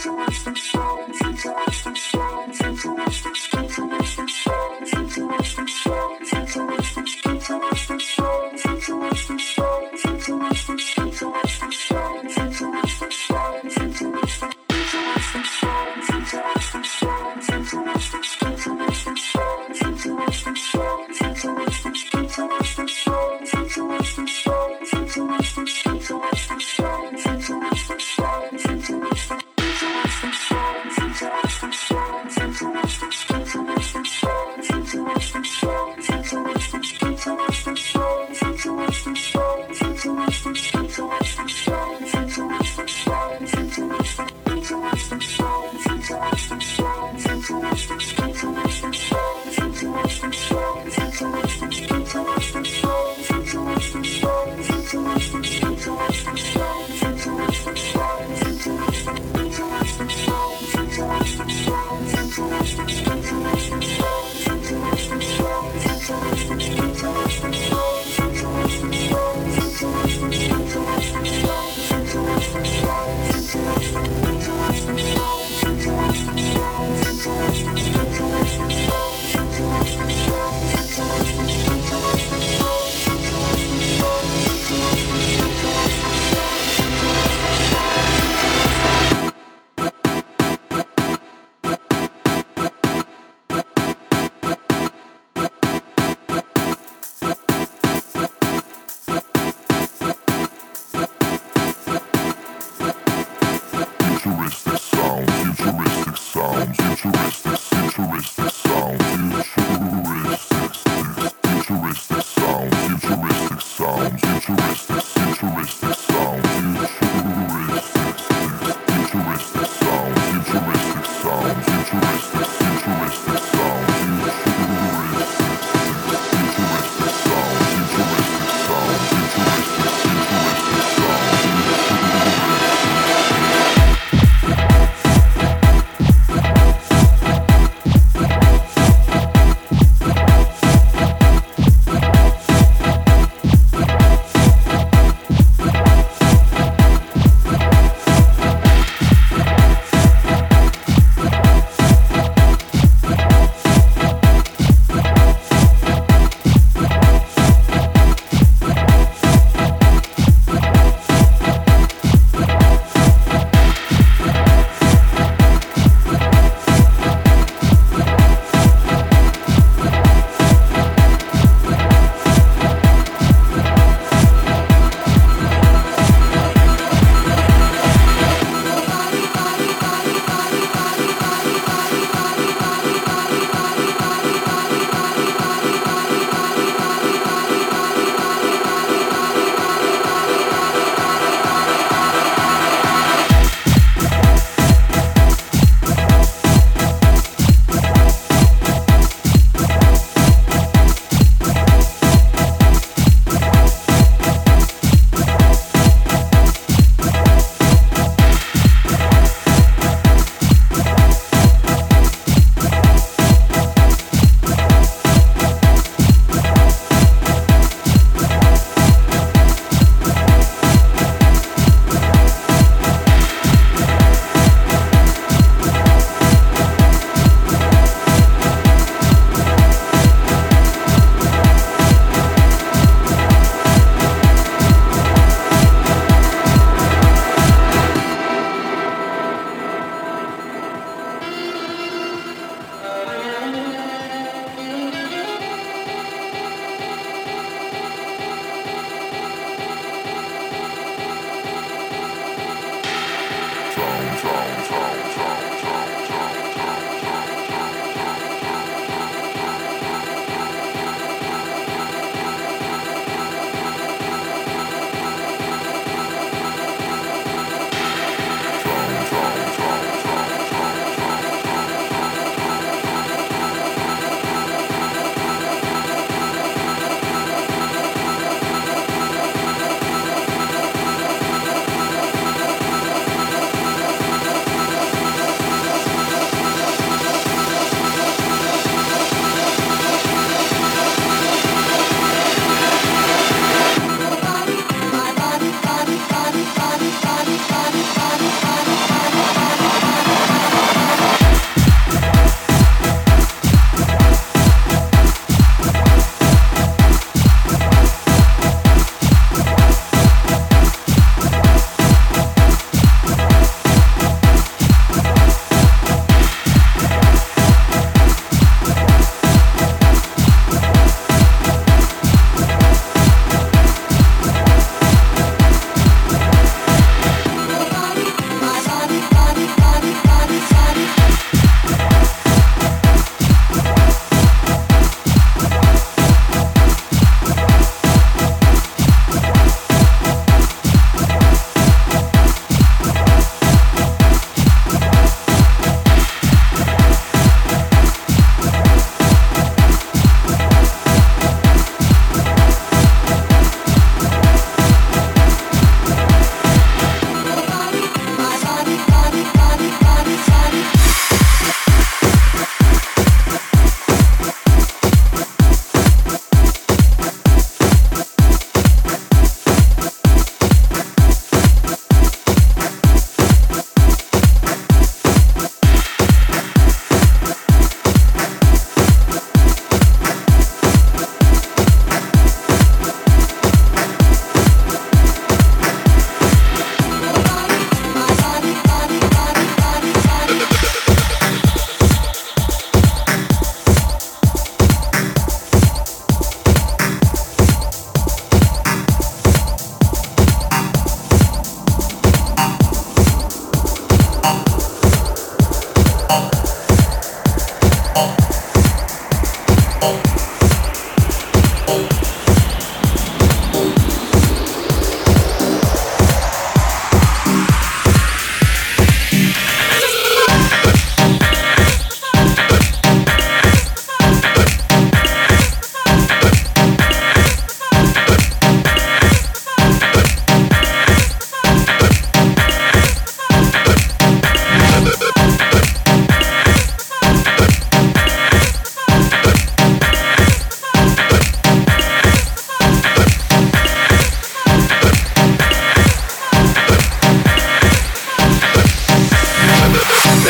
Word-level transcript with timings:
Situations 0.00 0.70
so 0.70 1.19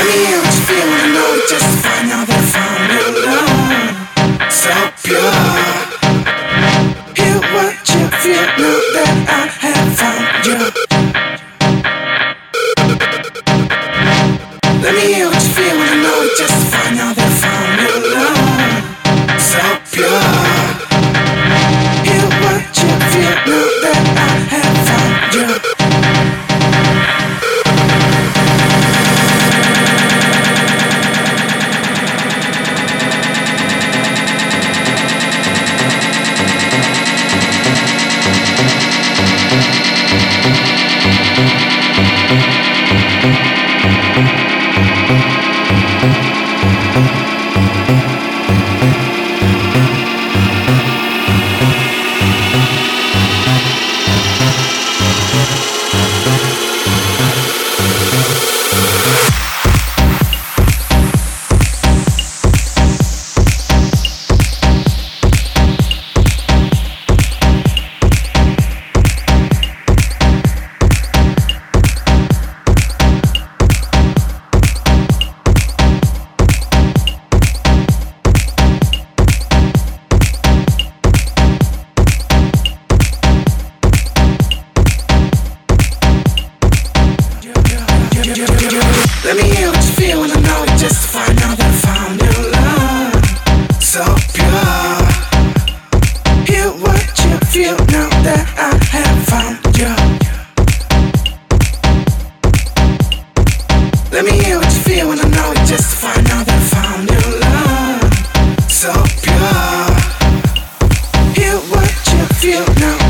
Let 0.00 0.08
me 0.08 0.24
feeling 0.66 1.12
feel 1.12 1.46
just 1.46 1.79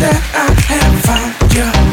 that 0.00 0.20
I 0.34 0.46
have 0.72 0.96
found 1.04 1.54
you. 1.54 1.88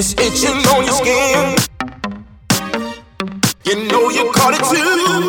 It's 0.00 0.12
itching 0.12 0.64
on 0.68 0.84
your 0.84 0.94
skin. 0.94 1.56
You 3.64 3.88
know 3.88 4.10
you 4.10 4.30
caught 4.32 4.54
it 4.54 4.62
too. 4.70 5.27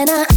and 0.00 0.08
I 0.08 0.30